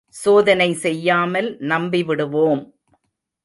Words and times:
சோதனை 0.15 0.73
செய்யாமல் 0.73 1.57
நம்பி 1.61 2.03
விடுவோம்! 2.03 2.63